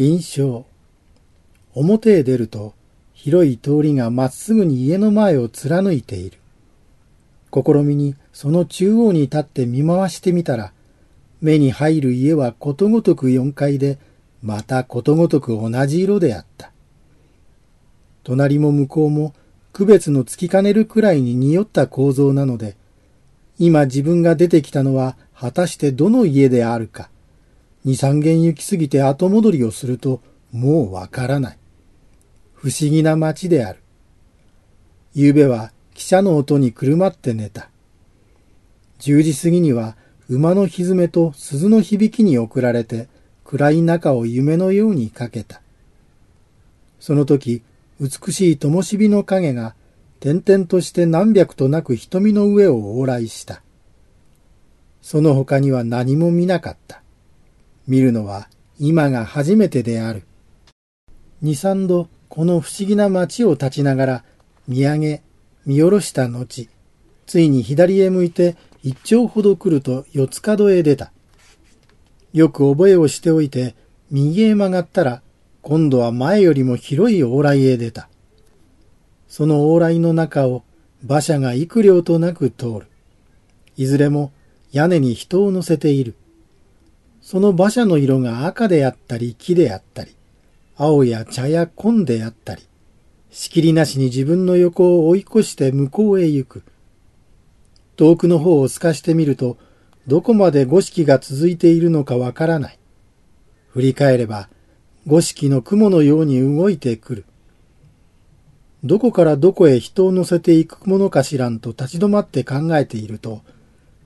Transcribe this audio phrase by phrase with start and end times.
[0.00, 0.64] 印象。
[1.74, 2.72] 表へ出ると、
[3.14, 6.38] 広い通りがまっすぐに家の前を貫いている。
[7.52, 10.72] 試みにその中央に立って見回してみたら、
[11.40, 13.98] 目に入る家はことごとく四階で、
[14.40, 16.70] またことごとく同じ色であった。
[18.22, 19.34] 隣も向こうも
[19.72, 22.76] 区別のつきかねるくらいに匂った構造なので、
[23.58, 27.10] 今自分が出てきたのは果たしてどの家であるか、
[27.88, 30.20] 二三軒行き過ぎて後戻りをすると
[30.52, 31.58] もうわからない。
[32.52, 33.80] 不思議な街である。
[35.14, 37.70] 昨べは汽車の音にくるまって寝た。
[38.98, 39.96] 十時過ぎには
[40.28, 43.08] 馬のひずめと鈴の響きに送られて
[43.42, 45.62] 暗い中を夢のようにかけた。
[47.00, 47.62] その時、
[48.02, 49.74] 美しい灯火の影が
[50.20, 53.62] 点々として何百となく瞳の上を往来した。
[55.00, 57.02] その他には何も見なかった。
[57.88, 60.22] 見るのは今が初めてである。
[61.42, 64.24] 二三度この不思議な街を立ちながら
[64.68, 65.22] 見上げ、
[65.64, 66.68] 見下ろした後、
[67.26, 71.12] ついに左へ向いて一丁ほど来ると四つ角へ出た。
[72.32, 73.74] よく覚えをしておいて、
[74.10, 75.22] 右へ曲がったら、
[75.62, 78.08] 今度は前よりも広い往来へ出た。
[79.28, 80.62] その往来の中を
[81.04, 82.86] 馬車が幾両となく通る。
[83.76, 84.32] いずれも
[84.72, 86.14] 屋根に人を乗せている。
[87.30, 90.16] その馬車の色が赤であったり木であったり、
[90.78, 92.62] 青や茶や紺であったり、
[93.30, 96.62] しきりなしに自分の横を追い越して向こうへ行く。
[97.96, 99.58] 遠くの方を透かしてみると、
[100.06, 102.78] どこまで五色が続いているのかわからない。
[103.68, 104.48] 振り返れば、
[105.06, 107.24] 五色の雲のように動いてくる。
[108.84, 113.42] どこからどこへ人を乗せていくものかしらんと立ち止まって考えていると、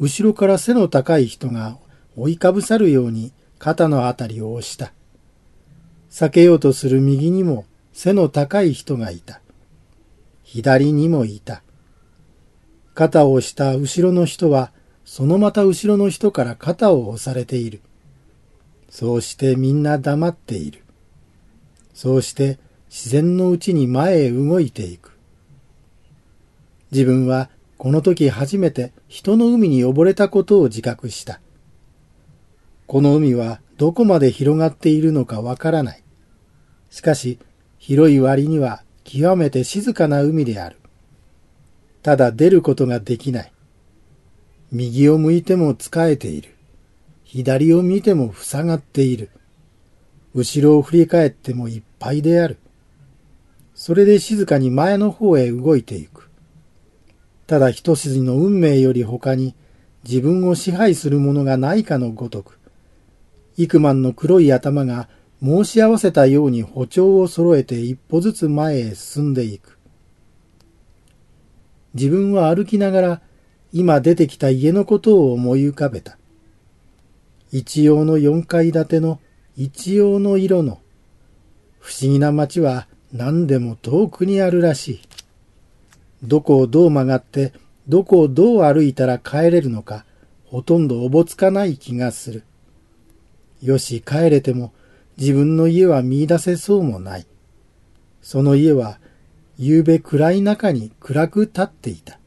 [0.00, 1.78] 後ろから背の高い人が
[2.16, 4.92] 追いかぶさるように肩のあたりを押した。
[6.10, 9.40] 避けようとする右にも背の高い人がいた。
[10.42, 11.62] 左にもいた。
[12.94, 14.70] 肩を押した後ろの人は、
[15.04, 17.80] そのまた後ろの人から肩を押されている。
[18.88, 20.82] そうしてみんな黙っている。
[21.94, 25.18] そうして自然のうちに前へ動いていく。
[26.92, 31.40] 自分はこの時初めて人の海に溺れたことを自覚した。
[32.86, 36.02] この海はどこまで広がっているのかわからない。
[36.90, 37.38] しかし、
[37.78, 40.76] 広い割には極めて静かな海である。
[42.02, 43.52] ただ出ることができない。
[44.70, 46.54] 右を向いても使えている。
[47.24, 49.30] 左を見ても塞がっている。
[50.34, 52.58] 後ろを振り返ってもいっぱいである。
[53.74, 56.30] それで静かに前の方へ動いていく。
[57.46, 59.54] ただ一筋の運命より他に
[60.04, 62.58] 自分を支配するものがないかのごとく、
[63.56, 65.08] 幾万の黒い頭が
[65.42, 69.78] 申し合わせたように歩調を揃えて一歩ずつ前へ進んでいく。
[71.94, 73.20] 自分は歩きながら
[73.72, 76.18] 今出てきた家のことを思い浮かべた。
[77.52, 79.20] 一様の四階建ての
[79.56, 80.80] 一様の色の
[81.78, 85.00] 不思議な街は何でも遠くにあるらしい。
[86.22, 87.52] どこをどう曲がって
[87.86, 90.06] どこをどう歩いたら帰れるのか
[90.46, 92.44] ほとんどおぼつかない気がする。
[93.64, 94.74] よし帰れても
[95.16, 97.26] 自分の家は見出せそうもない。
[98.20, 98.98] その家は
[99.56, 102.18] 夕べ暗い中に暗く立っていた。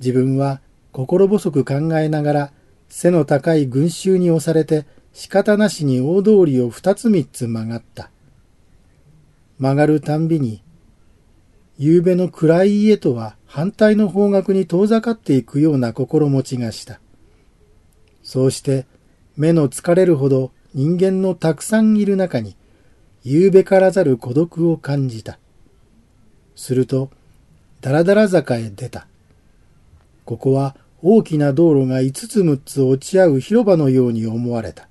[0.00, 0.62] 自分は
[0.92, 2.52] 心細く考えながら
[2.88, 8.10] 背の高い群衆に押されて仕方なしに大通りを二つ三つ曲がった。
[9.58, 10.62] 曲がるたんびに、
[11.76, 16.98] 夕べの暗い家とは反対の方角に遠ざかっていくような心持ちがした。
[18.22, 18.86] そうして
[19.36, 22.56] 目の疲れるほど人間のたくさんいる中に
[23.24, 25.38] 夕べからざる孤独を感じた。
[26.54, 27.10] すると、
[27.80, 29.06] だらだら坂へ出た。
[30.24, 34.88] ここは大きな道路が五つ六つ落ち合う広場のように思われた。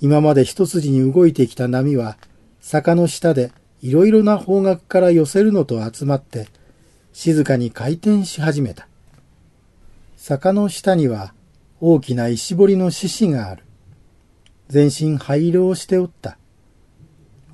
[0.00, 2.16] 今まで一筋に動いてきた波は、
[2.60, 3.52] 坂の下で
[3.82, 6.48] いろいろな方角から寄せるのと集まって、
[7.12, 8.88] 静かに回転し始めた。
[10.16, 11.34] 坂の下には
[11.84, 13.64] 大きな石彫りの獅子がある。
[14.68, 16.38] 全身灰色をしておった。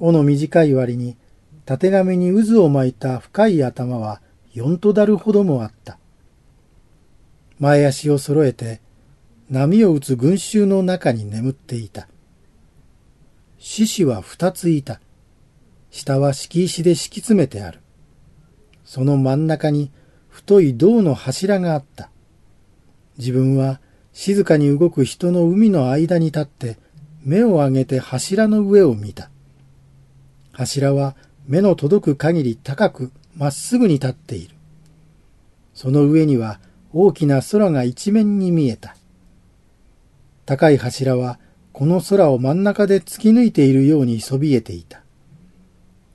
[0.00, 1.16] 尾の短い割に、
[1.64, 4.20] たてがみに渦を巻いた深い頭は
[4.52, 5.98] 四とだるほどもあった。
[7.58, 8.82] 前足を揃えて、
[9.48, 12.06] 波を打つ群衆の中に眠っていた。
[13.56, 15.00] 獅子は二ついた。
[15.90, 17.80] 下は敷石で敷き詰めてある。
[18.84, 19.90] その真ん中に
[20.28, 22.10] 太い銅の柱があった。
[23.16, 23.80] 自分は
[24.20, 26.76] 静かに動く人の海の間に立って
[27.22, 29.30] 目を上げて柱の上を見た。
[30.50, 31.14] 柱は
[31.46, 34.56] 目の届く限り高くまっすぐに立っている。
[35.72, 36.58] その上には
[36.92, 38.96] 大きな空が一面に見えた。
[40.46, 41.38] 高い柱は
[41.72, 45.00] この空を真ん中で突き抜いているようにそびえていた。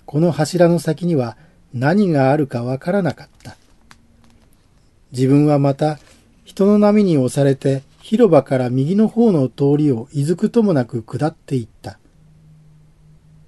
[0.05, 1.37] この柱の先には
[1.73, 3.55] 何があるかわからなかった。
[5.13, 5.99] 自分はまた
[6.43, 11.99] 人の波に押されて広場から右の方の通りをいずくともなく下っていった。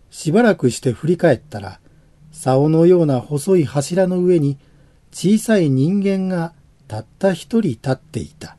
[0.10, 1.82] しばらくして振り返ったら、
[2.32, 4.58] 竿のような細い柱の上に
[5.12, 6.54] 小さい人間が
[6.88, 8.56] たった一人立っていた。